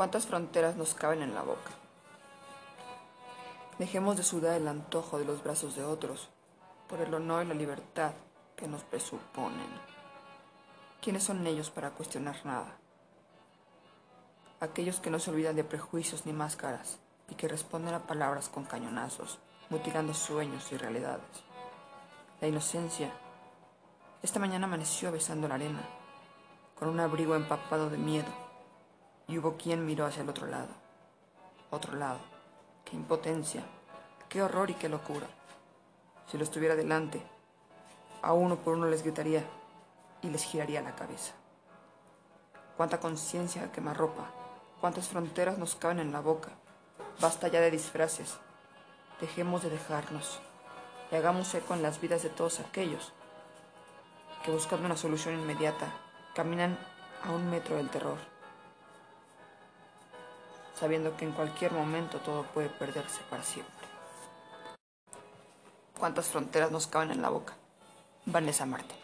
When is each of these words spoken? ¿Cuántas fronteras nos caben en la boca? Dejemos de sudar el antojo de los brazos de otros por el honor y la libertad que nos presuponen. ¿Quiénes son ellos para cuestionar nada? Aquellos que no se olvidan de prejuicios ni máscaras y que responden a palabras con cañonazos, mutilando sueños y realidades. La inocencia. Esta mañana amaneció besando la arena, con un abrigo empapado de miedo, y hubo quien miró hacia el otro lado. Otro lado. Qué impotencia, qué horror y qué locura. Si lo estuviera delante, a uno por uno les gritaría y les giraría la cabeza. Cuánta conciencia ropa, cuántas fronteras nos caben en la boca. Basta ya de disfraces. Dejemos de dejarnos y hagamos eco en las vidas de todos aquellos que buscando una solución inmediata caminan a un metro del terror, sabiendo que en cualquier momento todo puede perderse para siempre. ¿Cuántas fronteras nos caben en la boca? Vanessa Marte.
¿Cuántas 0.00 0.24
fronteras 0.24 0.76
nos 0.76 0.94
caben 0.94 1.20
en 1.20 1.34
la 1.34 1.42
boca? 1.42 1.72
Dejemos 3.78 4.16
de 4.16 4.22
sudar 4.22 4.54
el 4.54 4.66
antojo 4.66 5.18
de 5.18 5.26
los 5.26 5.44
brazos 5.44 5.76
de 5.76 5.84
otros 5.84 6.30
por 6.88 7.02
el 7.02 7.12
honor 7.12 7.44
y 7.44 7.48
la 7.48 7.54
libertad 7.54 8.12
que 8.56 8.66
nos 8.66 8.82
presuponen. 8.82 9.68
¿Quiénes 11.02 11.24
son 11.24 11.46
ellos 11.46 11.68
para 11.68 11.90
cuestionar 11.90 12.36
nada? 12.46 12.78
Aquellos 14.60 15.00
que 15.00 15.10
no 15.10 15.18
se 15.18 15.32
olvidan 15.32 15.56
de 15.56 15.64
prejuicios 15.64 16.24
ni 16.24 16.32
máscaras 16.32 16.98
y 17.28 17.34
que 17.34 17.46
responden 17.46 17.92
a 17.92 18.06
palabras 18.06 18.48
con 18.48 18.64
cañonazos, 18.64 19.38
mutilando 19.68 20.14
sueños 20.14 20.72
y 20.72 20.78
realidades. 20.78 21.44
La 22.40 22.48
inocencia. 22.48 23.12
Esta 24.22 24.40
mañana 24.40 24.66
amaneció 24.66 25.12
besando 25.12 25.46
la 25.46 25.56
arena, 25.56 25.86
con 26.78 26.88
un 26.88 27.00
abrigo 27.00 27.36
empapado 27.36 27.90
de 27.90 27.98
miedo, 27.98 28.49
y 29.30 29.38
hubo 29.38 29.56
quien 29.56 29.86
miró 29.86 30.06
hacia 30.06 30.22
el 30.22 30.28
otro 30.28 30.46
lado. 30.46 30.68
Otro 31.70 31.94
lado. 31.94 32.18
Qué 32.84 32.96
impotencia, 32.96 33.62
qué 34.28 34.42
horror 34.42 34.70
y 34.70 34.74
qué 34.74 34.88
locura. 34.88 35.28
Si 36.26 36.36
lo 36.36 36.44
estuviera 36.44 36.74
delante, 36.74 37.22
a 38.22 38.32
uno 38.32 38.56
por 38.56 38.74
uno 38.74 38.86
les 38.86 39.02
gritaría 39.02 39.44
y 40.22 40.28
les 40.28 40.42
giraría 40.42 40.82
la 40.82 40.96
cabeza. 40.96 41.32
Cuánta 42.76 42.98
conciencia 42.98 43.70
ropa, 43.94 44.30
cuántas 44.80 45.08
fronteras 45.08 45.58
nos 45.58 45.76
caben 45.76 46.00
en 46.00 46.12
la 46.12 46.20
boca. 46.20 46.50
Basta 47.20 47.48
ya 47.48 47.60
de 47.60 47.70
disfraces. 47.70 48.38
Dejemos 49.20 49.62
de 49.62 49.70
dejarnos 49.70 50.40
y 51.12 51.14
hagamos 51.14 51.54
eco 51.54 51.74
en 51.74 51.82
las 51.82 52.00
vidas 52.00 52.22
de 52.22 52.30
todos 52.30 52.58
aquellos 52.60 53.12
que 54.42 54.50
buscando 54.50 54.86
una 54.86 54.96
solución 54.96 55.34
inmediata 55.34 55.92
caminan 56.34 56.78
a 57.22 57.32
un 57.32 57.50
metro 57.50 57.76
del 57.76 57.90
terror, 57.90 58.16
sabiendo 60.80 61.14
que 61.18 61.26
en 61.26 61.32
cualquier 61.32 61.72
momento 61.72 62.18
todo 62.20 62.42
puede 62.44 62.70
perderse 62.70 63.20
para 63.28 63.42
siempre. 63.42 63.74
¿Cuántas 65.98 66.28
fronteras 66.28 66.70
nos 66.70 66.86
caben 66.86 67.10
en 67.10 67.20
la 67.20 67.28
boca? 67.28 67.52
Vanessa 68.24 68.64
Marte. 68.64 68.99